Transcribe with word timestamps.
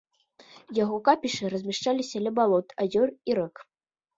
Яго 0.77 0.95
капішчы 1.09 1.51
размяшчаліся 1.55 2.17
ля 2.29 2.33
балот, 2.41 2.67
азёр 2.87 3.07
і 3.33 3.41
рэк. 3.43 3.55